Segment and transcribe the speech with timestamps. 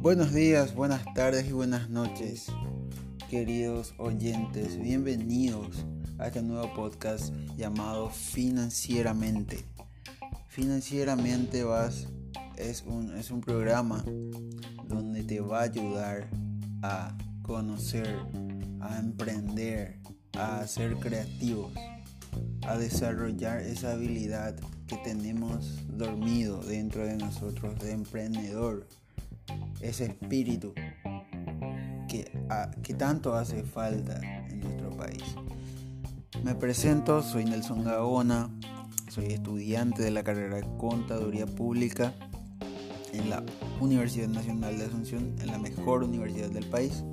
[0.00, 2.48] Buenos días, buenas tardes y buenas noches,
[3.30, 4.78] queridos oyentes.
[4.78, 5.86] Bienvenidos
[6.18, 9.64] a este nuevo podcast llamado Financieramente.
[10.48, 12.08] Financieramente vas
[12.56, 14.04] es un, es un programa
[14.86, 16.28] donde te va a ayudar
[16.82, 18.18] a conocer,
[18.82, 19.98] a emprender,
[20.34, 21.72] a ser creativos,
[22.66, 24.56] a desarrollar esa habilidad
[24.86, 28.86] que tenemos dormido dentro de nosotros de emprendedor,
[29.80, 30.74] ese espíritu
[32.08, 32.30] que,
[32.82, 35.22] que tanto hace falta en nuestro país.
[36.42, 38.50] Me presento, soy Nelson Gaona,
[39.08, 42.12] soy estudiante de la carrera de Contaduría Pública
[43.12, 43.42] en la
[43.80, 47.04] Universidad Nacional de Asunción, en la mejor universidad del país.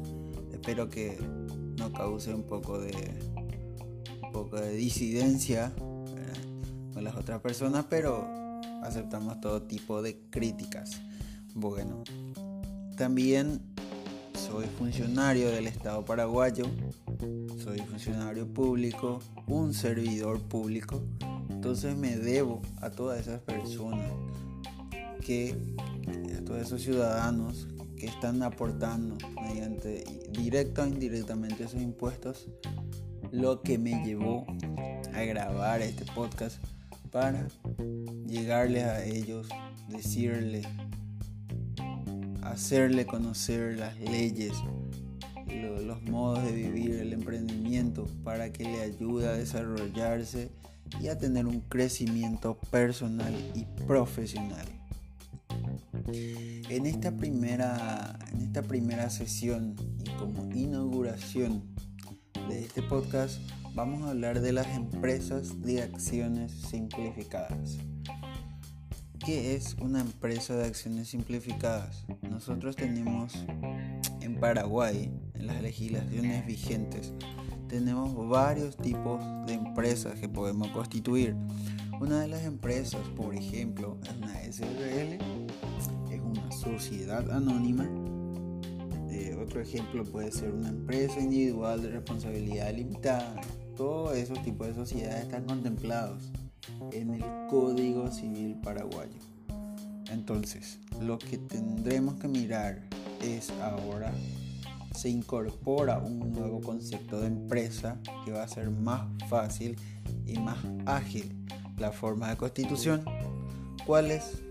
[0.51, 1.17] Espero que
[1.77, 2.91] no cause un poco de,
[4.23, 5.71] un poco de disidencia
[6.93, 8.27] con las otras personas, pero
[8.83, 11.01] aceptamos todo tipo de críticas.
[11.53, 12.03] Bueno,
[12.97, 13.61] también
[14.33, 16.65] soy funcionario del Estado paraguayo,
[17.63, 21.01] soy funcionario público, un servidor público,
[21.49, 24.11] entonces me debo a todas esas personas
[25.21, 25.55] que
[26.37, 32.47] a todos esos ciudadanos que están aportando mediante directa o indirectamente esos impuestos,
[33.31, 34.45] lo que me llevó
[35.13, 36.57] a grabar este podcast
[37.11, 37.47] para
[38.27, 39.47] llegarles a ellos,
[39.89, 40.65] decirles,
[42.41, 44.53] hacerle conocer las leyes,
[45.85, 50.49] los modos de vivir, el emprendimiento, para que le ayude a desarrollarse
[51.01, 54.65] y a tener un crecimiento personal y profesional.
[56.13, 59.75] En esta primera, en esta primera sesión
[60.05, 61.63] y como inauguración
[62.47, 63.39] de este podcast
[63.73, 67.77] vamos a hablar de las empresas de acciones simplificadas.
[69.25, 72.05] ¿Qué es una empresa de acciones simplificadas?
[72.29, 73.45] Nosotros tenemos
[74.21, 77.13] en Paraguay, en las legislaciones vigentes,
[77.67, 81.35] tenemos varios tipos de empresas que podemos constituir.
[82.01, 85.19] Una de las empresas, por ejemplo, es una SRL,
[86.11, 87.87] es una sociedad anónima.
[89.09, 93.39] Eh, otro ejemplo puede ser una empresa individual de responsabilidad limitada.
[93.81, 96.31] Todos esos tipos de sociedades están contemplados
[96.91, 99.17] en el Código Civil paraguayo.
[100.11, 102.83] Entonces, lo que tendremos que mirar
[103.23, 104.13] es ahora
[104.93, 109.75] se incorpora un nuevo concepto de empresa que va a ser más fácil
[110.27, 111.35] y más ágil
[111.79, 113.03] la forma de constitución.
[113.87, 114.43] ¿Cuáles?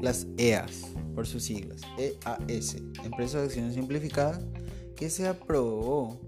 [0.00, 1.82] Las EAS, por sus siglas.
[1.96, 2.74] EAS,
[3.04, 4.40] Empresa de Acciones Simplificadas,
[4.96, 6.18] que se aprobó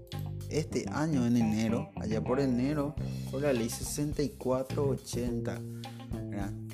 [0.49, 2.95] este año en enero, allá por enero,
[3.31, 5.61] por la ley 6480,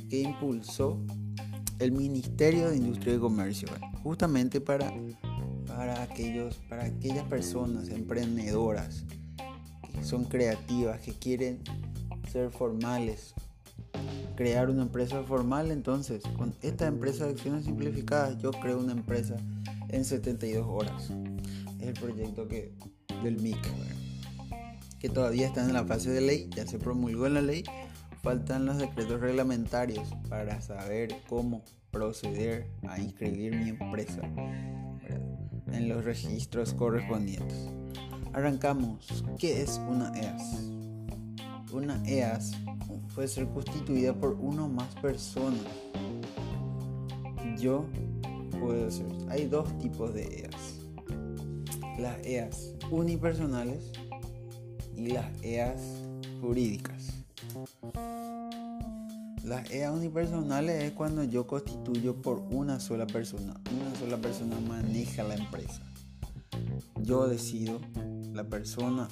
[0.10, 1.00] que impulsó
[1.80, 3.68] el Ministerio de Industria y Comercio,
[4.04, 4.94] justamente para,
[5.68, 9.06] para, aquellos, para aquellas personas emprendedoras
[9.92, 11.60] que son creativas, que quieren
[12.32, 13.34] ser formales,
[14.36, 19.36] crear una empresa formal, entonces con esta empresa de acciones simplificadas yo creo una empresa
[19.90, 21.12] en 72 horas.
[21.80, 22.74] Es el proyecto que
[23.24, 23.58] del MIC,
[25.00, 27.64] que todavía está en la fase de ley, ya se promulgó en la ley,
[28.22, 34.22] faltan los decretos reglamentarios para saber cómo proceder a inscribir mi empresa
[35.72, 37.70] en los registros correspondientes.
[38.34, 39.24] Arrancamos.
[39.38, 40.64] ¿Qué es una EAS?
[41.74, 42.54] Una EAS
[43.14, 45.62] puede ser constituida por uno o más personas.
[47.58, 47.86] Yo
[48.60, 49.08] puedo ser.
[49.30, 50.71] Hay dos tipos de EAS.
[52.02, 53.92] Las EAS unipersonales
[54.96, 56.02] y las EAS
[56.42, 57.14] jurídicas.
[59.44, 63.54] Las EAS unipersonales es cuando yo constituyo por una sola persona.
[63.80, 65.84] Una sola persona maneja la empresa.
[67.04, 67.80] Yo decido,
[68.34, 69.08] la persona,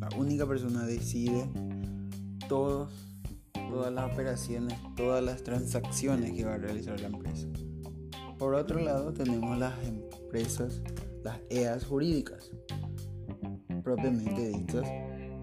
[0.00, 1.48] la única persona decide
[2.48, 2.92] todos,
[3.52, 7.46] todas las operaciones, todas las transacciones que va a realizar la empresa.
[8.38, 10.80] Por otro lado tenemos las empresas,
[11.22, 12.50] las EAS jurídicas
[13.88, 14.86] propiamente dichas,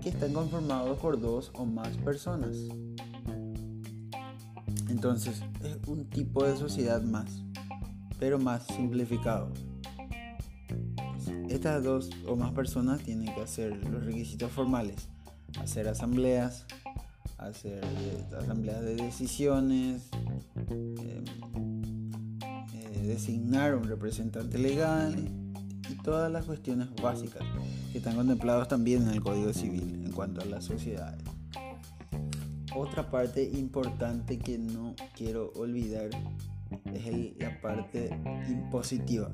[0.01, 2.56] que están conformados por dos o más personas.
[4.88, 7.42] Entonces, es un tipo de sociedad más,
[8.19, 9.51] pero más simplificado.
[11.50, 15.10] Estas dos o más personas tienen que hacer los requisitos formales,
[15.60, 16.68] hacer asambleas,
[17.39, 17.83] hacer
[18.38, 20.10] asambleas de decisiones,
[20.69, 21.24] eh,
[22.74, 25.44] eh, designar un representante legal
[26.05, 27.41] todas las cuestiones básicas
[27.91, 31.19] que están contemplados también en el Código Civil en cuanto a las sociedades.
[32.75, 36.09] otra parte importante que no quiero olvidar
[36.93, 38.15] es la parte
[38.47, 39.31] impositiva.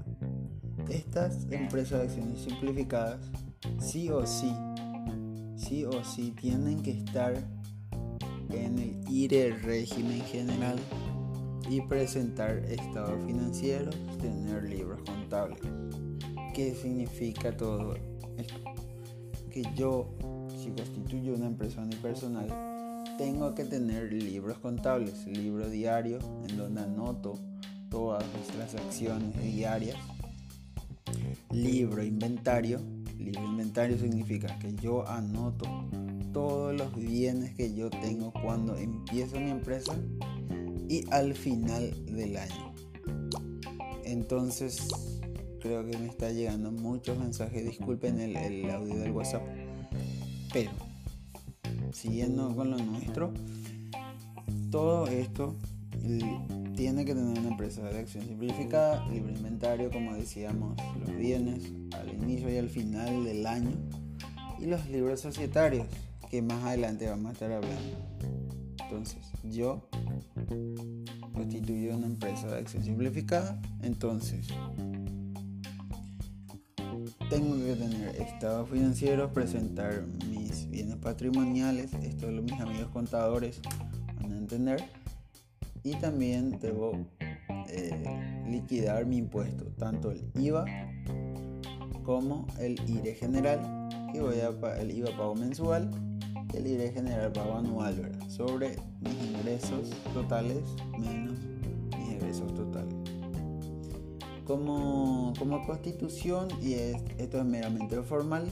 [0.87, 3.19] Estas empresas de acciones simplificadas
[3.79, 4.53] sí o sí,
[5.57, 7.33] sí o sí tienen que estar
[8.49, 10.79] en el IRE régimen general
[11.69, 15.59] y presentar estados financieros, tener libros contables.
[16.53, 18.29] ¿Qué significa todo esto?
[19.49, 20.09] Que yo,
[20.61, 22.49] si constituyo una empresa unipersonal,
[23.17, 26.19] tengo que tener libros contables, libro diario
[26.49, 27.39] en donde anoto
[27.89, 28.25] todas
[28.57, 29.97] las acciones diarias,
[31.51, 32.81] libro inventario,
[33.17, 35.65] libro inventario significa que yo anoto
[36.33, 39.95] todos los bienes que yo tengo cuando empiezo mi empresa
[40.89, 42.73] y al final del año.
[44.03, 44.87] Entonces,
[45.61, 47.63] creo que me está llegando muchos mensajes.
[47.63, 49.43] Disculpen el, audio del WhatsApp.
[50.51, 50.71] Pero,
[51.93, 53.31] siguiendo con lo nuestro,
[54.69, 55.55] todo esto
[56.75, 62.09] tiene que tener una empresa de acción simplificada, libre inventario, como decíamos, los bienes al
[62.09, 63.71] inicio y al final del año,
[64.59, 65.87] y los libros societarios,
[66.29, 67.97] que más adelante vamos a estar hablando.
[68.83, 69.87] Entonces, yo
[71.33, 74.47] constituyo una empresa de acción simplificada, entonces
[77.31, 83.61] tengo que tener estados financieros, presentar mis bienes patrimoniales, esto lo mis amigos contadores
[84.21, 84.83] van a entender,
[85.81, 86.91] y también debo
[87.69, 90.65] eh, liquidar mi impuesto, tanto el IVA
[92.03, 93.61] como el IRE general,
[94.11, 94.49] que voy a
[94.81, 95.89] el IVA pago mensual
[96.53, 100.63] el IRE general pago anual, Sobre mis ingresos totales
[100.99, 101.39] menos
[101.97, 103.00] mis ingresos totales.
[104.51, 108.51] Como, como constitución, y esto es meramente formal,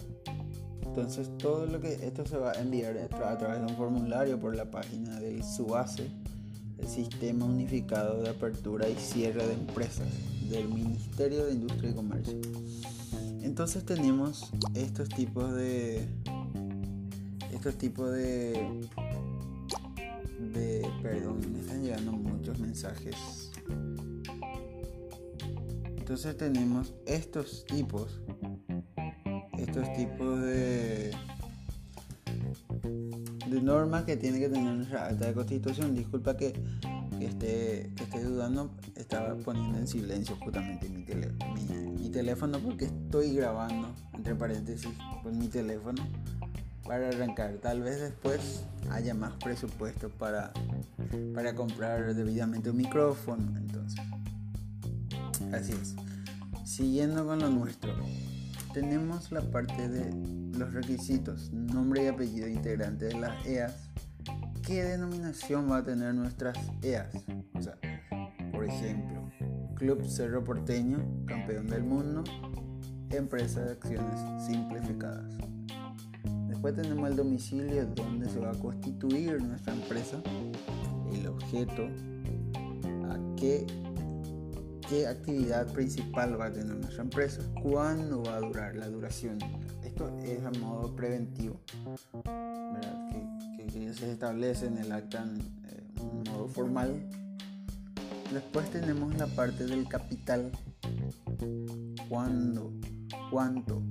[0.81, 4.55] entonces todo lo que esto se va a enviar a través de un formulario por
[4.55, 6.09] la página del SUACE,
[6.77, 10.07] el Sistema Unificado de Apertura y Cierre de Empresas
[10.49, 12.39] del Ministerio de Industria y Comercio.
[13.41, 16.07] Entonces tenemos estos tipos de
[17.51, 18.87] estos tipos de
[20.53, 23.51] de perdón me están llegando muchos mensajes
[26.09, 28.19] entonces tenemos estos tipos
[29.59, 31.11] estos tipos de
[33.47, 36.53] de normas que tiene que tener nuestra alta de constitución disculpa que,
[37.19, 42.85] que, esté, que esté dudando estaba poniendo en silencio justamente mi, mi, mi teléfono porque
[42.85, 44.89] estoy grabando entre paréntesis
[45.21, 46.01] con mi teléfono
[46.89, 47.53] para arrancar.
[47.61, 50.51] Tal vez después haya más presupuesto para,
[51.35, 53.55] para comprar debidamente un micrófono.
[53.57, 54.01] Entonces,
[55.53, 55.95] así es.
[56.65, 57.93] Siguiendo con lo nuestro,
[58.73, 60.11] tenemos la parte de
[60.57, 63.73] los requisitos, nombre y apellido integrante de las EAS.
[64.65, 67.09] ¿Qué denominación va a tener nuestras EAS?
[67.55, 67.75] O sea,
[68.51, 69.29] por ejemplo,
[69.75, 72.23] Club Cerro Porteño, campeón del mundo,
[73.09, 75.33] empresa de acciones simplificadas.
[76.47, 80.21] Después tenemos el domicilio donde se va a constituir nuestra empresa,
[81.13, 81.87] el objeto,
[83.09, 83.65] a qué,
[84.89, 89.37] qué actividad principal va a tener nuestra empresa, cuándo va a durar la duración.
[89.83, 91.61] Esto es a modo preventivo,
[93.71, 97.07] que, se establece en el acta en eh, un modo formal.
[98.33, 100.51] Después tenemos la parte del capital,
[102.07, 102.73] cuándo,
[103.31, 103.81] cuánto,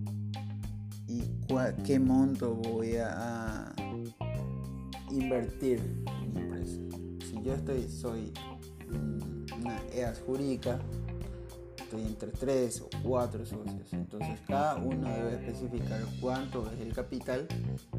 [1.07, 1.23] y
[1.85, 3.73] qué monto voy a,
[5.11, 5.81] invertir
[6.23, 6.81] en mi empresa.
[7.25, 8.33] Si yo estoy, soy
[10.26, 10.78] jurídica,
[11.76, 17.47] estoy entre 3 o 4 socios, entonces cada uno debe especificar cuánto es el capital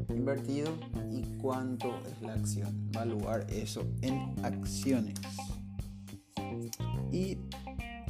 [0.08, 0.72] invertido
[1.10, 5.14] y cuánto es la acción, evaluar eso en acciones.
[7.12, 7.38] Y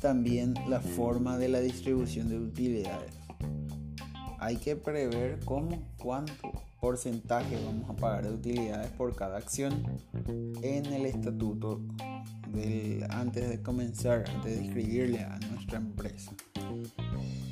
[0.00, 3.14] también la forma de la distribución de utilidades.
[4.38, 9.84] Hay que prever cómo, cuánto porcentaje vamos a pagar de utilidades por cada acción
[10.62, 11.82] en el estatuto
[13.10, 16.32] antes de comenzar, antes de inscribirle a nuestra empresa.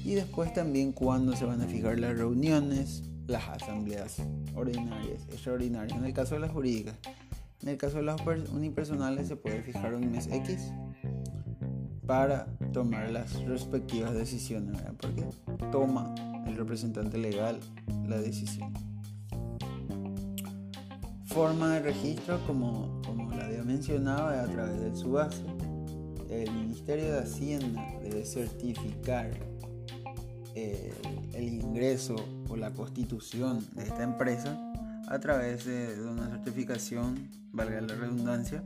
[0.04, 4.22] Y después también cuándo se van a fijar las reuniones, las asambleas
[4.54, 6.96] ordinarias, extraordinarias, en el caso de las jurídicas.
[7.62, 8.20] En el caso de las
[8.52, 10.72] unipersonales se puede fijar un mes X
[12.06, 15.26] para tomar las respectivas decisiones, porque
[15.70, 16.14] toma
[16.46, 17.60] el representante legal
[18.06, 18.87] la decisión.
[21.28, 25.44] Forma de registro, como, como la había mencionado, es a través del SUBASE.
[26.30, 29.30] El Ministerio de Hacienda debe certificar
[30.54, 30.92] el,
[31.34, 32.16] el ingreso
[32.48, 34.58] o la constitución de esta empresa
[35.08, 38.62] a través de, una certificación, valga la redundancia,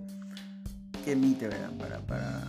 [1.04, 2.42] que emite Para, para,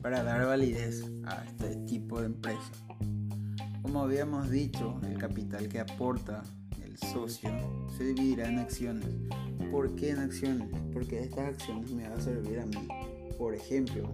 [0.00, 2.70] para dar validez a este tipo de empresa.
[3.82, 6.42] Como habíamos dicho, el capital que aporta
[6.98, 7.50] socio
[7.96, 9.08] se dividirá en acciones.
[9.70, 10.68] ¿Por qué en acciones?
[10.92, 12.88] Porque estas acciones me van a servir a mí.
[13.36, 14.12] Por ejemplo,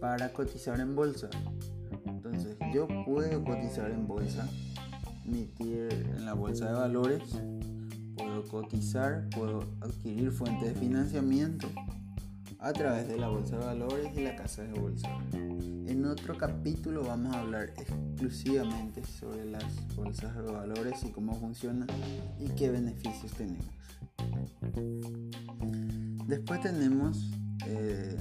[0.00, 1.28] para cotizar en bolsa.
[2.06, 4.48] Entonces, yo puedo cotizar en bolsa,
[5.24, 7.22] emitir en la bolsa de valores,
[8.16, 11.68] puedo cotizar, puedo adquirir fuentes de financiamiento
[12.64, 15.10] a través de la bolsa de valores y la casa de bolsa.
[15.34, 21.86] En otro capítulo vamos a hablar exclusivamente sobre las bolsas de valores y cómo funcionan
[22.40, 23.66] y qué beneficios tenemos.
[26.26, 27.30] Después tenemos,
[27.66, 28.16] eh,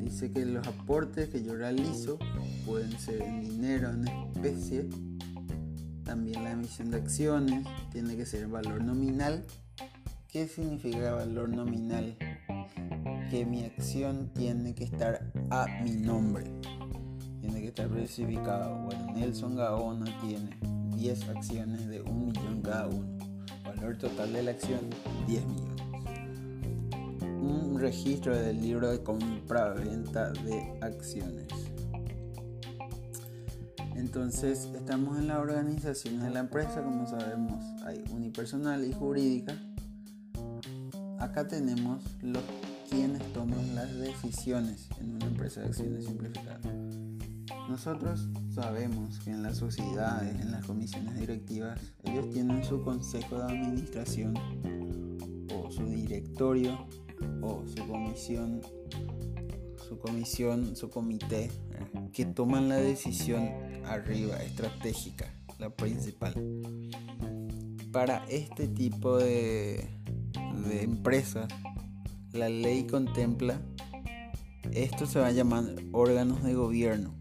[0.00, 2.18] dice que los aportes que yo realizo
[2.66, 4.88] pueden ser en dinero, en especie,
[6.02, 9.44] también la emisión de acciones, tiene que ser valor nominal.
[10.26, 12.16] ¿Qué significa valor nominal?
[13.30, 16.44] Que mi acción tiene que estar a mi nombre.
[17.40, 18.84] Tiene que estar especificado.
[18.84, 20.58] Bueno, Nelson Gaona tiene
[20.96, 23.18] 10 acciones de 1 millón cada uno.
[23.64, 24.80] Valor total de la acción
[25.26, 25.82] 10 millones.
[27.22, 31.48] Un registro del libro de compra-venta de acciones.
[33.94, 39.54] Entonces estamos en la organización de la empresa, como sabemos, hay unipersonal y jurídica.
[41.18, 42.42] Acá tenemos los
[42.88, 46.66] quienes toman las decisiones en una empresa de acciones simplificadas.
[47.68, 53.44] Nosotros sabemos que en las sociedades, en las comisiones directivas, ellos tienen su consejo de
[53.44, 54.34] administración
[55.54, 56.86] o su directorio
[57.42, 58.62] o su comisión,
[59.86, 61.50] su comisión, su comité
[62.12, 63.50] que toman la decisión
[63.84, 66.34] arriba, estratégica, la principal.
[67.92, 69.88] Para este tipo de,
[70.68, 71.48] de empresas,
[72.32, 73.60] la ley contempla,
[74.72, 77.14] esto se va a llamar órganos de gobierno.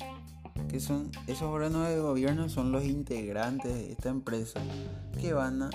[0.69, 4.61] Que son esos órganos de gobierno son los integrantes de esta empresa
[5.19, 5.69] que van a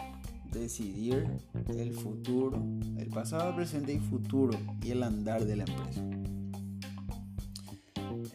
[0.52, 1.26] decidir
[1.68, 2.62] el futuro,
[2.98, 6.02] el pasado, presente y futuro y el andar de la empresa.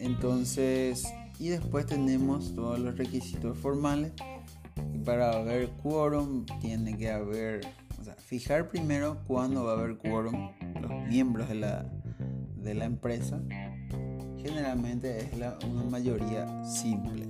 [0.00, 1.06] Entonces,
[1.38, 4.12] y después tenemos todos los requisitos formales.
[5.04, 7.60] Para haber quórum tiene que haber,
[8.16, 10.50] fijar primero cuándo va a haber quórum
[11.08, 11.86] miembros de la,
[12.56, 13.40] de la empresa.
[14.38, 17.26] Generalmente es la, una mayoría simple.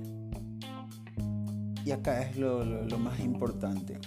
[1.85, 3.97] Y acá es lo, lo más importante,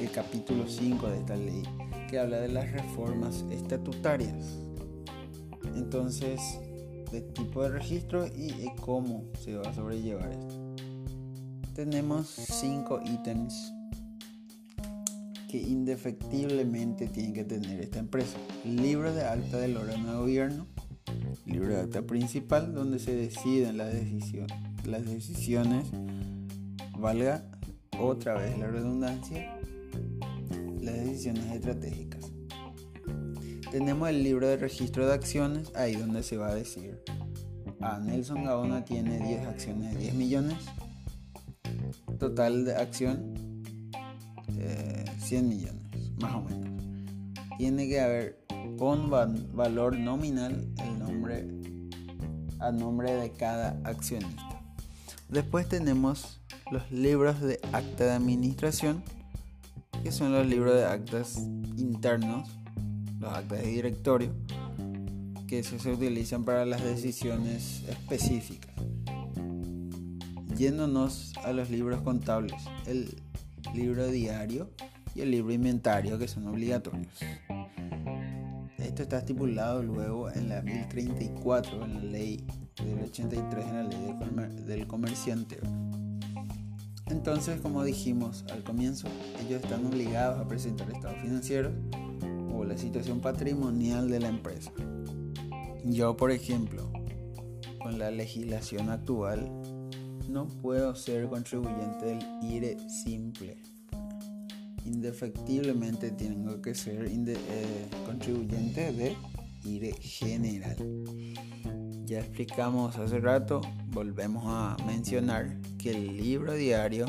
[0.00, 1.62] el capítulo 5 de esta ley,
[2.08, 4.58] que habla de las reformas estatutarias.
[5.76, 6.40] Entonces,
[7.10, 10.54] de tipo de registro y cómo se va a sobrellevar esto.
[11.74, 13.72] Tenemos cinco ítems
[15.50, 18.38] que indefectiblemente tiene que tener esta empresa.
[18.64, 20.66] Libro de acta del órgano de gobierno,
[21.44, 24.52] libro de acta principal donde se deciden las decisiones,
[24.84, 25.86] las decisiones,
[26.98, 27.44] valga
[27.98, 29.58] otra vez la redundancia,
[30.80, 32.30] las decisiones estratégicas
[33.70, 37.00] tenemos el libro de registro de acciones, ahí donde se va a decir,
[37.80, 40.56] a ah, Nelson Gaona tiene 10 acciones de 10 millones,
[42.18, 43.49] total de acción
[45.30, 46.82] 100 eh, millones, más o menos.
[47.56, 48.44] Tiene que haber
[48.76, 51.46] con valor nominal el nombre
[52.58, 54.60] a nombre de cada accionista.
[55.28, 59.02] Después tenemos los libros de acta de administración,
[60.02, 61.38] que son los libros de actas
[61.76, 62.48] internos
[63.20, 64.32] los actas de directorio,
[65.46, 68.74] que se utilizan para las decisiones específicas.
[70.56, 72.54] Yéndonos a los libros contables,
[72.86, 73.14] el
[73.74, 74.70] libro diario
[75.14, 77.20] y el libro inventario que son obligatorios.
[78.78, 82.44] Esto está estipulado luego en la 1034, en la ley
[82.84, 84.14] del 83, en la ley
[84.66, 85.58] del comerciante.
[87.06, 89.08] Entonces, como dijimos al comienzo,
[89.40, 91.72] ellos están obligados a presentar estados financieros
[92.70, 94.70] la situación patrimonial de la empresa.
[95.84, 96.90] Yo, por ejemplo,
[97.82, 99.50] con la legislación actual,
[100.28, 103.56] no puedo ser contribuyente del IRE simple.
[104.84, 109.16] Indefectiblemente tengo que ser eh, contribuyente de
[109.64, 110.76] IRE general.
[112.04, 117.06] Ya explicamos hace rato, volvemos a mencionar que el libro diario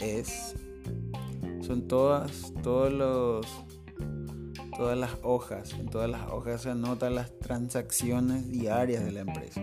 [0.00, 0.54] es
[1.62, 3.46] son todas todos los
[4.78, 5.72] todas las hojas.
[5.72, 9.60] En todas las hojas se anotan las transacciones diarias de la empresa.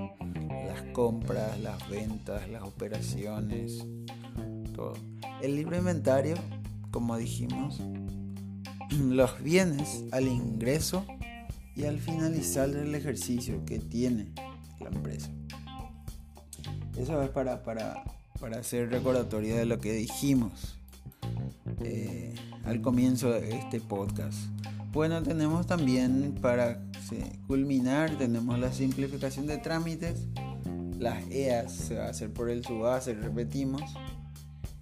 [0.68, 3.86] Las compras, las ventas, las operaciones,
[4.76, 4.94] todo.
[5.42, 6.36] El libro inventario
[6.96, 7.82] como dijimos,
[9.02, 11.06] los bienes al ingreso
[11.76, 14.32] y al finalizar el ejercicio que tiene
[14.80, 15.30] la empresa.
[16.98, 18.02] Eso es para, para,
[18.40, 20.80] para hacer recordatorio de lo que dijimos
[21.82, 22.34] eh,
[22.64, 24.38] al comienzo de este podcast.
[24.94, 26.82] Bueno, tenemos también para
[27.46, 30.28] culminar, tenemos la simplificación de trámites.
[30.98, 33.82] Las EAS se va a hacer por el subase, repetimos,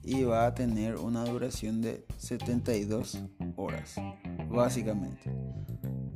[0.03, 3.23] y va a tener una duración de 72
[3.55, 3.95] horas,
[4.49, 5.31] básicamente.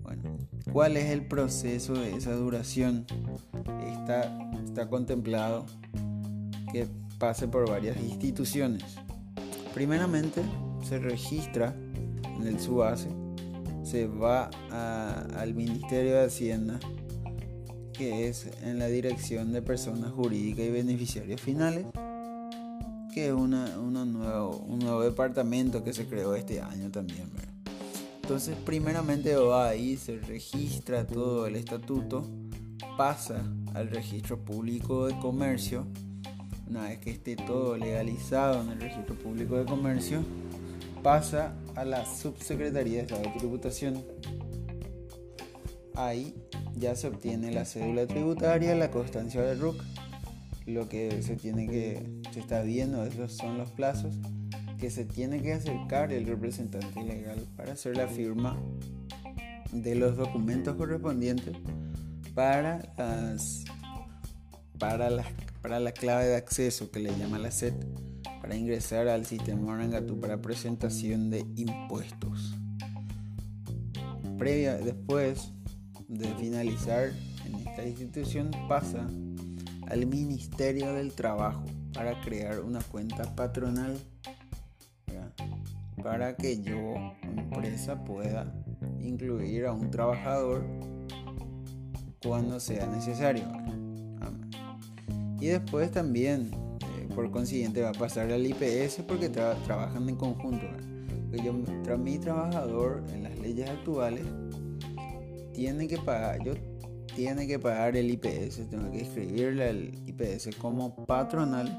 [0.02, 0.38] Bueno,
[0.72, 3.06] ¿cuál es el proceso de esa duración?
[3.86, 5.66] Está, está contemplado
[6.72, 8.84] que pase por varias instituciones.
[9.74, 10.42] Primeramente,
[10.84, 11.76] se registra
[12.40, 13.10] en el SUACE
[13.88, 16.78] se va al Ministerio de Hacienda,
[17.94, 21.86] que es en la Dirección de Personas Jurídicas y Beneficiarios Finales,
[23.18, 23.66] que es una,
[24.06, 27.28] nuevo, un nuevo departamento que se creó este año también.
[28.22, 32.28] Entonces, primeramente va ahí, se registra todo el estatuto,
[32.96, 33.42] pasa
[33.74, 35.88] al registro público de comercio.
[36.70, 40.24] Una vez que esté todo legalizado en el registro público de comercio,
[41.02, 44.06] pasa a la subsecretaría de Estado de Tributación.
[45.96, 46.36] Ahí
[46.76, 49.82] ya se obtiene la cédula tributaria, la constancia de RUC.
[50.68, 54.14] Lo que se tiene que, se está viendo, esos son los plazos
[54.78, 58.62] que se tiene que acercar el representante legal para hacer la firma
[59.72, 61.56] de los documentos correspondientes
[62.36, 63.66] para las
[64.78, 65.26] para las
[65.62, 67.74] para la clave de acceso que le llama la SET
[68.42, 72.56] para ingresar al sistema Orangatu para presentación de impuestos.
[74.38, 75.52] Previa, después
[76.08, 77.12] de finalizar
[77.46, 79.10] en esta institución pasa
[79.90, 81.64] al Ministerio del Trabajo
[81.94, 83.98] para crear una cuenta patronal
[86.04, 88.54] para que yo, empresa, pueda
[89.02, 90.64] incluir a un trabajador
[92.22, 93.44] cuando sea necesario.
[95.40, 96.52] Y después también
[97.16, 100.68] por consiguiente va a pasar al IPS porque trabajan en conjunto.
[101.44, 104.26] Yo, mi trabajador en las leyes actuales
[105.54, 106.54] tiene que pagar, yo
[107.18, 111.76] tiene que pagar el IPS, tengo que escribirle al IPS como patronal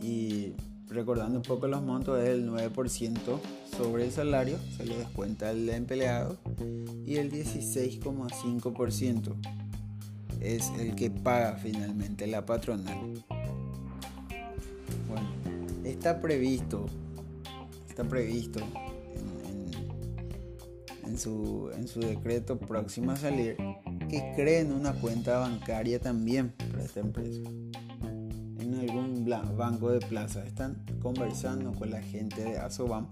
[0.00, 0.54] y
[0.88, 3.18] recordando un poco los montos es el 9%
[3.76, 6.38] sobre el salario, se le descuenta al empleado
[7.04, 9.34] y el 16,5%
[10.40, 13.22] es el que paga finalmente la patronal.
[15.10, 15.28] Bueno,
[15.84, 16.86] está previsto,
[17.86, 18.60] está previsto
[21.12, 23.56] en, su, en su decreto próximo a salir
[24.08, 27.42] que creen una cuenta bancaria también para esta empresa.
[28.58, 33.08] En algún banco de plaza están conversando con la gente de Asobam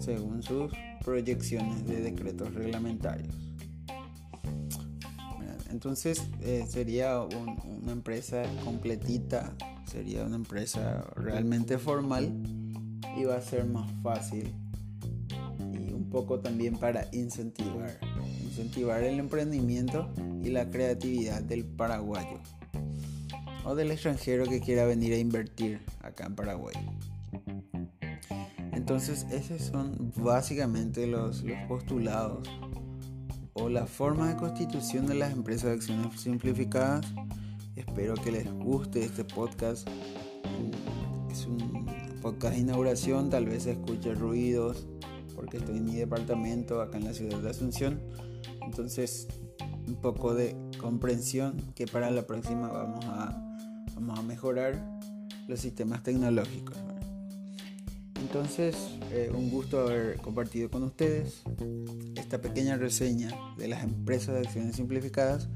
[0.00, 0.72] según sus
[1.04, 3.32] proyecciones de decretos reglamentarios.
[5.70, 9.54] Entonces eh, sería una empresa completita
[9.86, 12.32] sería una empresa realmente formal
[13.16, 14.52] y va a ser más fácil
[16.10, 17.98] poco también para incentivar,
[18.42, 20.10] incentivar el emprendimiento
[20.42, 22.40] y la creatividad del paraguayo
[23.64, 26.74] o del extranjero que quiera venir a invertir acá en Paraguay.
[28.72, 32.48] Entonces esos son básicamente los, los postulados
[33.52, 37.04] o la forma de constitución de las empresas de acciones simplificadas
[37.78, 39.88] Espero que les guste este podcast.
[41.30, 41.86] Es un
[42.20, 44.88] podcast de inauguración, tal vez escuche ruidos
[45.38, 48.00] porque estoy en mi departamento acá en la ciudad de Asunción.
[48.60, 49.28] Entonces,
[49.86, 53.40] un poco de comprensión que para la próxima vamos a,
[53.94, 54.98] vamos a mejorar
[55.46, 56.76] los sistemas tecnológicos.
[58.20, 58.76] Entonces,
[59.12, 61.44] eh, un gusto haber compartido con ustedes
[62.16, 65.48] esta pequeña reseña de las empresas de acciones simplificadas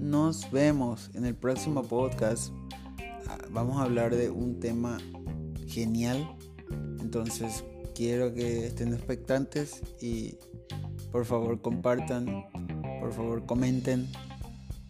[0.00, 2.52] nos vemos en el próximo podcast.
[3.28, 4.98] Ah, vamos a hablar de un tema
[5.68, 6.28] genial.
[7.00, 7.62] Entonces
[7.96, 10.36] quiero que estén expectantes y
[11.10, 12.44] por favor compartan,
[13.00, 14.06] por favor comenten.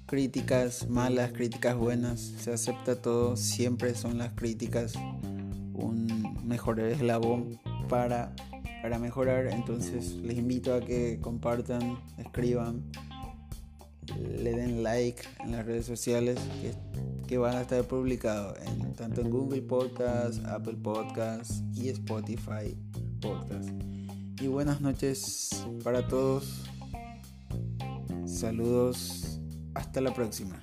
[0.06, 3.36] Críticas malas, críticas buenas, se acepta todo.
[3.36, 4.94] Siempre son las críticas
[5.72, 8.34] un mejor eslabón para,
[8.82, 9.48] para mejorar.
[9.52, 12.82] Entonces les invito a que compartan, escriban
[14.18, 16.38] le den like en las redes sociales
[17.26, 22.76] que, van a estar publicados en, tanto en Google Podcast, Apple Podcast y Spotify
[23.20, 23.70] Podcast.
[24.40, 26.62] Y buenas noches para todos.
[28.26, 29.40] Saludos.
[29.74, 30.62] Hasta la próxima.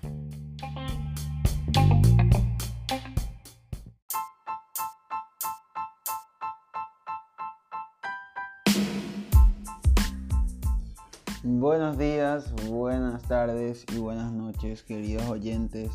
[13.34, 15.90] Tardes y buenas noches, queridos oyentes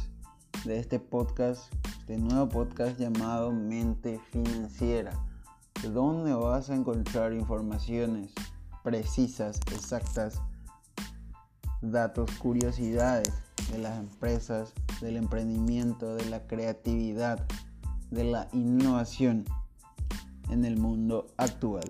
[0.64, 5.12] de este podcast, este nuevo podcast llamado Mente Financiera,
[5.92, 8.32] donde vas a encontrar informaciones
[8.82, 10.42] precisas, exactas,
[11.80, 13.32] datos, curiosidades
[13.70, 17.46] de las empresas, del emprendimiento, de la creatividad,
[18.10, 19.44] de la innovación
[20.50, 21.88] en el mundo actual.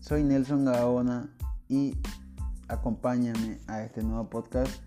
[0.00, 1.30] Soy Nelson Gaona
[1.68, 1.96] y
[2.70, 4.80] acompáñame a este nuevo podcast.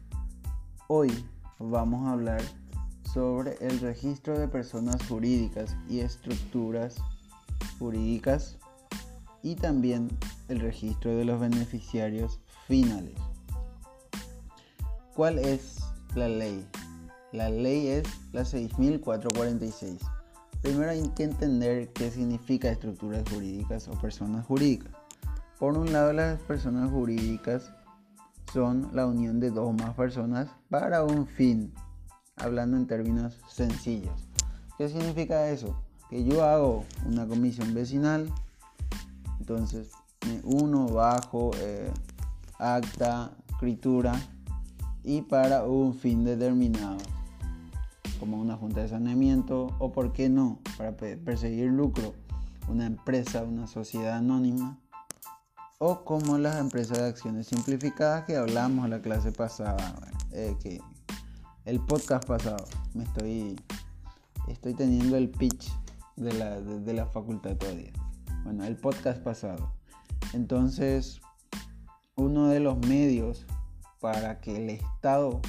[0.87, 1.11] Hoy
[1.59, 2.41] vamos a hablar
[3.13, 6.95] sobre el registro de personas jurídicas y estructuras
[7.77, 8.57] jurídicas
[9.41, 10.07] y también
[10.47, 13.17] el registro de los beneficiarios finales.
[15.13, 15.79] ¿Cuál es
[16.15, 16.65] la ley?
[17.33, 19.99] La ley es la 6446.
[20.61, 25.02] Primero hay que entender qué significa estructuras jurídicas o personas jurídicas.
[25.59, 27.71] Por un lado, las personas jurídicas
[28.51, 31.73] son la unión de dos o más personas para un fin,
[32.35, 34.13] hablando en términos sencillos.
[34.77, 35.75] ¿Qué significa eso?
[36.09, 38.31] Que yo hago una comisión vecinal,
[39.39, 39.91] entonces
[40.27, 41.91] me uno bajo eh,
[42.59, 44.13] acta, escritura
[45.03, 46.97] y para un fin determinado,
[48.19, 52.13] como una junta de saneamiento o, por qué no, para perseguir lucro,
[52.67, 54.79] una empresa, una sociedad anónima
[55.85, 59.93] o como las empresas de acciones simplificadas que hablamos en la clase pasada,
[60.31, 60.79] eh, que
[61.65, 63.59] el podcast pasado, me estoy,
[64.47, 65.69] estoy teniendo el pitch
[66.15, 67.91] de la, de, la facultad todavía.
[68.45, 69.73] Bueno, el podcast pasado.
[70.31, 71.19] Entonces,
[72.15, 73.45] uno de los medios
[73.99, 75.41] para que el Estado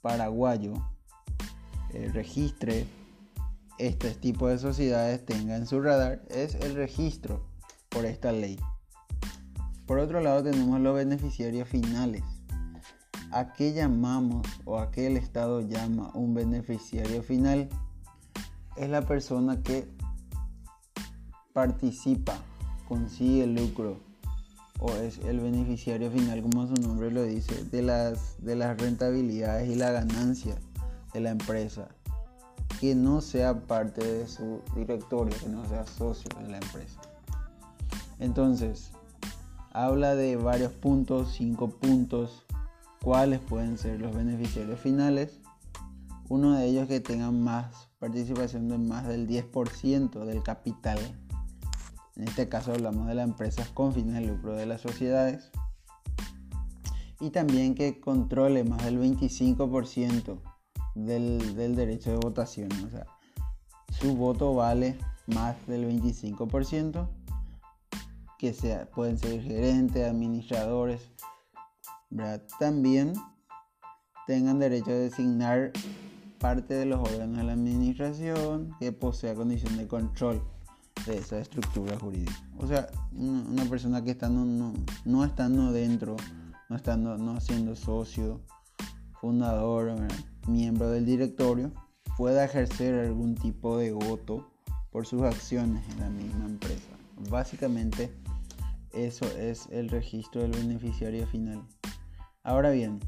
[0.00, 0.74] paraguayo
[1.92, 2.86] eh, registre
[3.78, 7.44] este tipo de sociedades tenga en su radar es el registro
[7.88, 8.60] por esta ley.
[9.88, 12.22] Por otro lado tenemos los beneficiarios finales.
[13.30, 17.70] ¿A qué llamamos o a qué el Estado llama un beneficiario final?
[18.76, 19.88] Es la persona que
[21.54, 22.36] participa,
[22.86, 23.96] consigue lucro
[24.78, 29.70] o es el beneficiario final, como su nombre lo dice, de las, de las rentabilidades
[29.70, 30.54] y la ganancia
[31.14, 31.88] de la empresa,
[32.78, 37.00] que no sea parte de su directorio, que no sea socio de la empresa.
[38.20, 38.92] Entonces,
[39.84, 42.44] habla de varios puntos, cinco puntos,
[43.00, 45.38] cuáles pueden ser los beneficiarios finales.
[46.28, 50.98] Uno de ellos que tengan más participación de más del 10% del capital.
[52.16, 55.52] En este caso hablamos de las empresas con fines de lucro de las sociedades.
[57.20, 60.40] Y también que controle más del 25%
[60.96, 62.68] del, del derecho de votación.
[62.84, 63.06] O sea,
[64.00, 67.08] su voto vale más del 25%
[68.38, 71.00] que sea, pueden ser gerentes, administradores,
[72.58, 73.12] también
[74.26, 75.72] tengan derecho a designar
[76.38, 80.42] parte de los órganos de la administración que posea condición de control
[81.06, 82.32] de esa estructura jurídica.
[82.58, 84.72] O sea, una, persona que está no,
[85.04, 86.16] no, estando dentro,
[86.68, 88.40] no estando, no siendo socio,
[89.20, 89.96] fundador,
[90.46, 91.72] miembro del directorio,
[92.16, 94.48] pueda ejercer algún tipo de voto
[94.90, 96.88] por sus acciones en la misma empresa.
[97.30, 98.12] Básicamente,
[98.92, 101.62] eso es el registro del beneficiario final.
[102.42, 103.00] Ahora bien,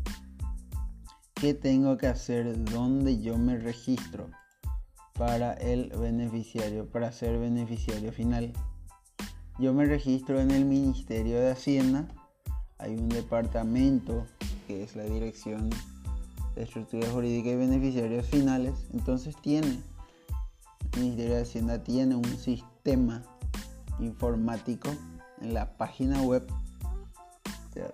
[1.35, 2.65] ¿qué tengo que hacer?
[2.65, 4.31] ¿Dónde yo me registro
[5.15, 8.53] para el beneficiario, para ser beneficiario final?
[9.59, 12.09] Yo me registro en el Ministerio de Hacienda.
[12.79, 14.27] Hay un departamento
[14.67, 15.71] que es la Dirección
[16.55, 18.75] de Estructura Jurídica y Beneficiarios Finales.
[18.93, 19.81] Entonces tiene,
[20.95, 23.23] el Ministerio de Hacienda tiene un sistema
[23.99, 24.91] informático
[25.41, 26.47] en la página web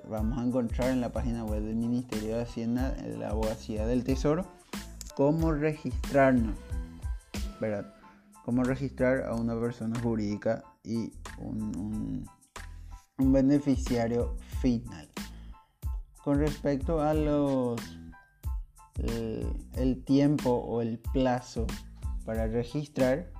[0.09, 4.05] vamos a encontrar en la página web del Ministerio de Hacienda de la Abogacía del
[4.05, 4.47] Tesoro
[5.15, 6.57] cómo registrarnos
[7.61, 7.95] ¿verdad?
[8.45, 12.27] cómo registrar a una persona jurídica y un,
[13.19, 15.09] un, beneficiario final
[16.23, 17.81] con respecto a los
[19.75, 21.67] el, tiempo o el plazo
[22.25, 23.31] para registrar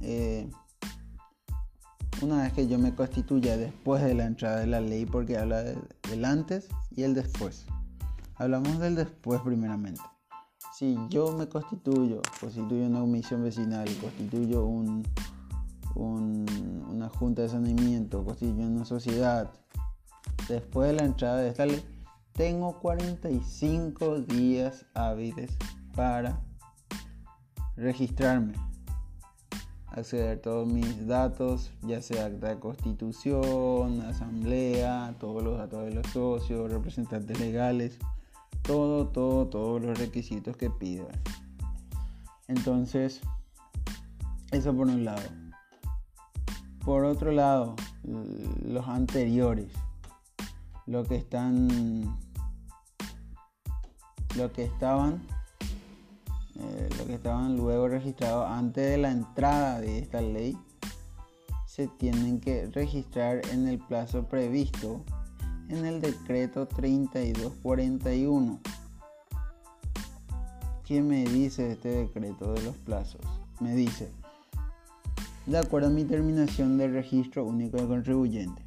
[0.00, 0.50] eh,
[2.20, 5.62] una vez que yo me constituya después de la entrada de la ley, porque habla
[5.62, 7.66] del antes y el después.
[8.34, 10.00] Hablamos del después primeramente.
[10.74, 15.04] Si yo me constituyo, constituyo una comisión vecinal, constituyo un,
[15.94, 19.50] una junta de saneamiento, constituyo una sociedad,
[20.48, 21.82] después de la entrada de esta ley,
[22.32, 25.56] tengo 45 días hábiles
[25.94, 26.40] para
[27.76, 28.54] registrarme
[29.90, 35.94] acceder a todos mis datos, ya sea acta de constitución, asamblea, todos los datos de
[35.94, 37.98] los socios, representantes legales,
[38.62, 41.08] todo, todo, todos los requisitos que pidan.
[42.48, 43.20] Entonces,
[44.50, 45.22] eso por un lado.
[46.84, 49.70] Por otro lado, los anteriores,
[50.86, 52.16] lo que están,
[54.36, 55.20] lo que estaban
[57.08, 60.58] que estaban luego registrados antes de la entrada de esta ley,
[61.64, 65.02] se tienen que registrar en el plazo previsto
[65.70, 68.60] en el decreto 3241.
[70.84, 73.22] ¿Qué me dice este decreto de los plazos?
[73.58, 74.12] Me dice,
[75.46, 78.62] de acuerdo a mi terminación del registro único de contribuyente,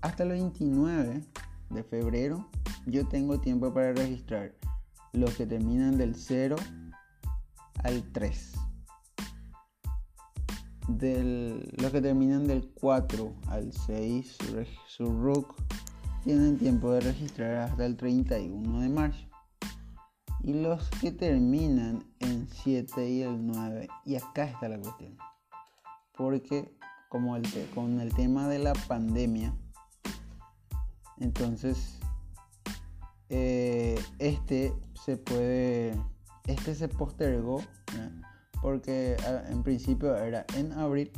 [0.00, 1.22] hasta el 29
[1.70, 2.48] de febrero
[2.84, 4.54] yo tengo tiempo para registrar
[5.14, 6.56] los que terminan del 0
[7.82, 8.52] al 3.
[10.88, 14.36] los que terminan del 4 al 6,
[14.86, 15.54] su RUC,
[16.24, 19.26] tienen tiempo de registrar hasta el 31 de marzo.
[20.42, 25.16] Y los que terminan en 7 y el 9, y acá está la cuestión.
[26.16, 26.76] Porque
[27.08, 27.36] como
[27.74, 29.54] con el tema de la pandemia,
[31.18, 31.98] entonces
[33.36, 34.72] eh, este
[35.04, 36.00] se puede,
[36.46, 37.60] este se postergó
[38.62, 39.16] porque
[39.48, 41.10] en principio era en abril.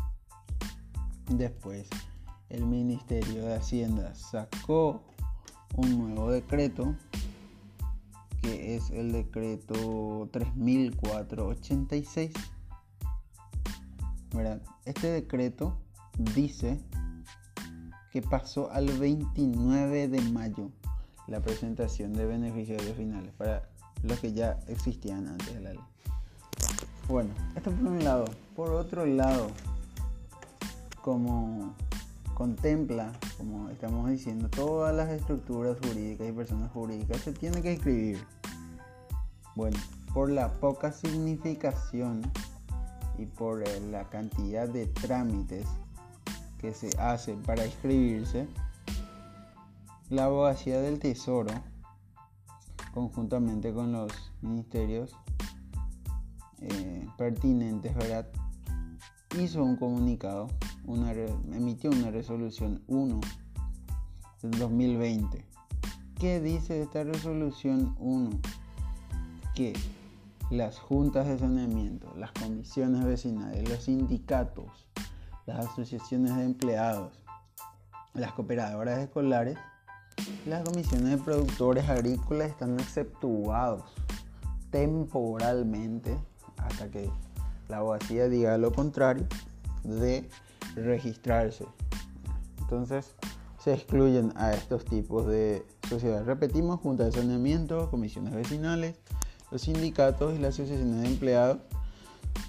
[1.29, 1.91] Después
[2.49, 5.03] el Ministerio de Hacienda sacó
[5.77, 6.95] un nuevo decreto
[8.41, 12.33] que es el decreto 3486.
[14.87, 15.77] Este decreto
[16.35, 16.81] dice
[18.11, 20.71] que pasó al 29 de mayo
[21.27, 23.69] la presentación de beneficiarios finales para
[24.03, 25.81] los que ya existían antes de la ley.
[27.09, 28.25] Bueno, esto por un lado.
[28.55, 29.49] Por otro lado,
[31.03, 31.75] como
[32.35, 38.19] contempla, como estamos diciendo, todas las estructuras jurídicas y personas jurídicas se tienen que escribir.
[39.55, 39.79] Bueno,
[40.13, 42.23] por la poca significación
[43.19, 45.67] y por la cantidad de trámites
[46.59, 48.47] que se hacen para inscribirse,
[50.09, 51.53] la abogacía del Tesoro,
[52.95, 55.17] conjuntamente con los ministerios
[56.61, 58.29] eh, pertinentes, ¿verdad?
[59.39, 60.49] hizo un comunicado,
[61.53, 63.21] emitió una resolución 1
[64.43, 65.45] del 2020.
[66.19, 68.31] ¿Qué dice esta resolución 1?
[69.55, 69.75] Que
[70.51, 74.89] las juntas de saneamiento, las comisiones vecinales, los sindicatos,
[75.45, 77.13] las asociaciones de empleados,
[78.15, 79.59] las cooperadoras escolares
[80.47, 83.83] las comisiones de productores agrícolas están exceptuados
[84.71, 86.17] temporalmente
[86.59, 87.11] hasta que
[87.69, 89.27] la abogacía diga lo contrario
[89.83, 90.29] de
[90.75, 91.67] registrarse.
[92.61, 93.15] Entonces
[93.59, 96.27] se excluyen a estos tipos de sociedades.
[96.27, 98.97] Repetimos, juntas de saneamiento, comisiones vecinales,
[99.51, 101.59] los sindicatos y las asociaciones de empleados,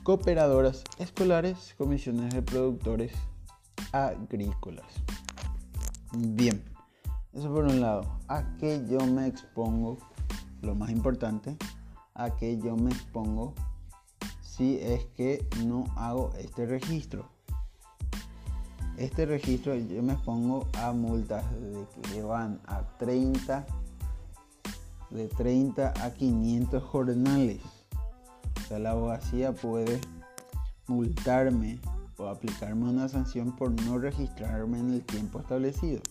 [0.03, 3.13] cooperadoras escolares, comisiones de productores
[3.91, 4.85] agrícolas.
[6.13, 6.76] Bien.
[7.37, 8.01] Eso por un lado.
[8.29, 9.99] ¿A qué yo me expongo?
[10.63, 11.55] Lo más importante,
[12.15, 13.53] a qué yo me expongo
[14.41, 17.29] si es que no hago este registro.
[18.97, 23.67] Este registro yo me expongo a multas de que van a 30,
[25.11, 27.61] de 30 a 500 jornales.
[28.63, 30.01] O sea, la abogacía puede
[30.87, 31.79] multarme
[32.17, 36.01] o aplicarme una sanción por no registrarme en el tiempo establecido.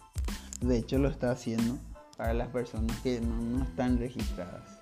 [0.61, 1.79] De hecho, lo está haciendo
[2.17, 4.81] para las personas que no, están registradas.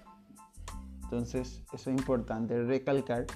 [1.02, 3.26] Entonces, eso es importante recalcar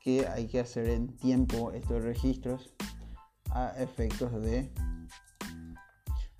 [0.00, 2.74] que hay que hacer en tiempo estos registros
[3.50, 4.70] a efectos de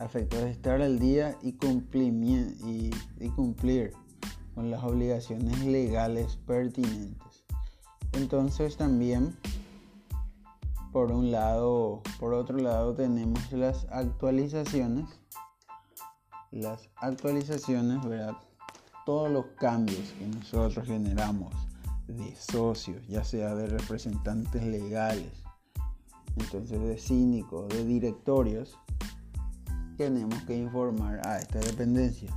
[0.01, 3.93] efectos de estar al día y y, y cumplir
[4.55, 7.45] con las obligaciones legales pertinentes.
[8.13, 9.37] Entonces también
[10.95, 15.09] por un lado, por otro lado tenemos las actualizaciones.
[16.53, 18.37] Las actualizaciones, ¿verdad?
[19.05, 21.53] Todos los cambios que nosotros generamos
[22.07, 25.33] de socios, ya sea de representantes legales,
[26.37, 28.79] entonces de cínicos, de directorios,
[29.97, 32.31] tenemos que informar a esta dependencia.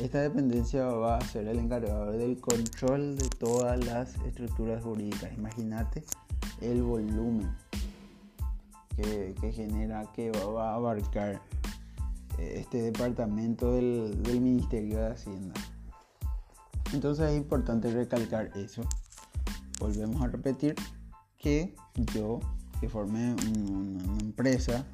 [0.00, 5.30] Esta dependencia va a ser el encargado del control de todas las estructuras jurídicas.
[5.36, 6.02] Imagínate
[6.62, 7.54] el volumen
[8.96, 11.40] que, genera que va, a abarcar
[12.38, 15.54] eh, este departamento del, Ministerio de Hacienda.
[16.92, 18.82] Entonces es importante recalcar eso.
[19.80, 20.74] Volvemos a repetir,
[21.38, 21.74] que
[22.14, 22.40] yo,
[22.80, 24.84] que formé una empresa,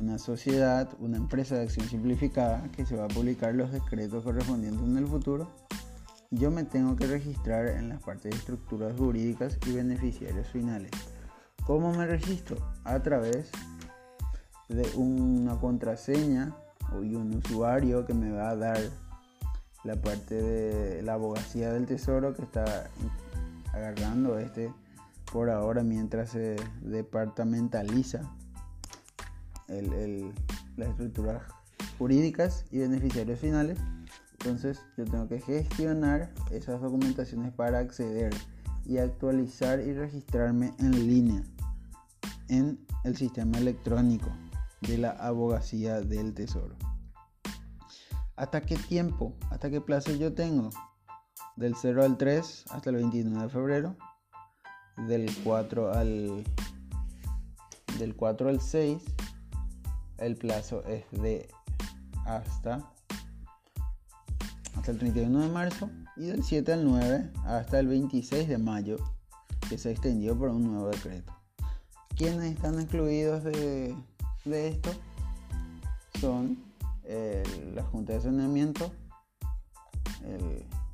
[0.00, 4.82] una sociedad, una empresa de acción simplificada que se va a publicar los decretos correspondientes
[4.82, 5.50] en el futuro,
[6.30, 10.90] yo me tengo que registrar en las partes de estructuras jurídicas y beneficiarios finales.
[11.66, 12.56] ¿Cómo me registro?
[12.82, 13.52] A través
[14.68, 16.56] de una contraseña
[17.02, 18.80] y un usuario que me va a dar
[19.84, 22.90] la parte de la abogacía del tesoro que está
[23.72, 24.72] agarrando este
[25.32, 28.22] por ahora mientras se departamentaliza
[29.68, 31.42] las estructuras
[31.96, 33.78] jurídicas y beneficiarios finales.
[34.32, 38.34] Entonces yo tengo que gestionar esas documentaciones para acceder
[38.84, 41.44] y actualizar y registrarme en línea
[42.52, 44.30] en el sistema electrónico
[44.82, 46.76] de la abogacía del tesoro.
[48.36, 49.34] ¿Hasta qué tiempo?
[49.50, 50.68] ¿Hasta qué plazo yo tengo?
[51.56, 53.96] Del 0 al 3 hasta el 29 de febrero.
[55.08, 56.44] Del 4 al
[57.98, 59.02] del 4 al 6
[60.18, 61.48] el plazo es de
[62.26, 62.92] hasta
[64.76, 68.96] hasta el 31 de marzo y del 7 al 9 hasta el 26 de mayo
[69.70, 71.41] que se extendió por un nuevo decreto.
[72.22, 73.96] ¿Quiénes están excluidos de,
[74.44, 74.92] de esto?
[76.20, 76.56] Son
[77.74, 78.92] la Junta de Saneamiento,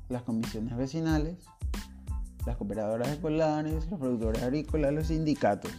[0.07, 1.37] las comisiones vecinales,
[2.47, 5.71] las cooperadoras escolares, los productores agrícolas, los sindicatos.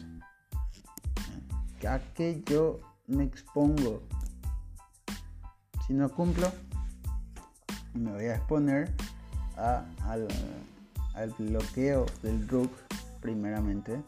[1.84, 4.02] ¿A qué yo me expongo?
[5.84, 6.52] Si no cumplo,
[7.94, 8.94] me voy a exponer
[9.56, 10.28] al,
[11.40, 12.70] bloqueo del RUC
[13.20, 14.00] primeramente.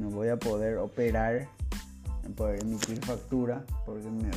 [0.00, 1.46] No voy a poder operar,
[2.34, 4.30] poder emitir factura porque me,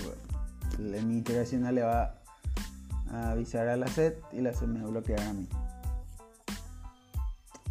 [0.78, 2.16] la Ministerio le va
[3.10, 5.48] a avisar a la SED y la SED me va a bloquear a mí.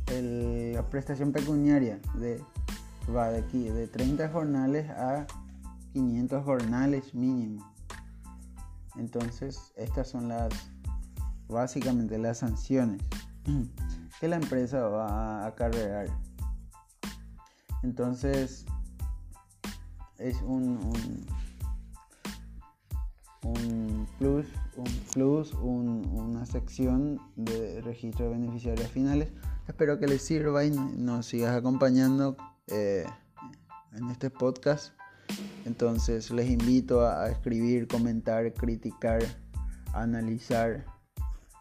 [0.06, 2.42] la prestación pecuniaria de,
[3.14, 5.26] va de aquí de 30 jornales a
[5.92, 7.74] 500 jornales mínimo.
[8.96, 10.50] Entonces, estas son las
[11.46, 13.02] básicamente las sanciones
[14.20, 16.08] que la empresa va a acarrear.
[17.82, 18.64] Entonces,
[20.18, 20.78] es un
[23.44, 29.30] un plus, un plus, una sección de registro de beneficiarios finales.
[29.66, 32.36] Espero que les sirva y nos sigas acompañando
[32.68, 33.04] eh,
[33.92, 34.92] en este podcast.
[35.64, 39.22] Entonces les invito a, escribir, comentar, criticar,
[39.92, 40.84] analizar,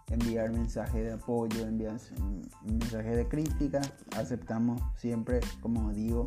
[0.10, 1.98] enviar mensajes de apoyo, enviar
[2.64, 3.82] mensajes de crítica.
[4.18, 6.26] Aceptamos siempre, como digo,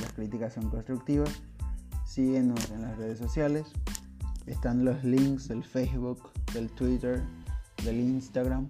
[0.00, 1.42] las críticas son constructivas.
[2.04, 3.66] Síguenos en las redes sociales.
[4.46, 7.22] Están los links del Facebook, del Twitter,
[7.84, 8.68] del Instagram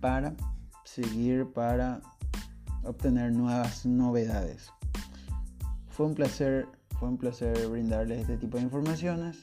[0.00, 0.34] para
[0.84, 2.00] seguir, para
[2.84, 4.70] obtener nuevas novedades.
[5.88, 9.38] Fue un placer, fue un placer brindarles este tipo de informaciones.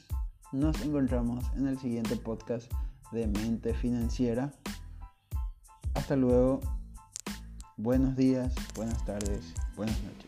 [0.52, 2.72] Nos encontramos en el siguiente podcast
[3.12, 4.52] de Mente Financiera.
[5.94, 6.60] Hasta luego.
[7.76, 10.25] Buenos días, buenas tardes, buenas noches.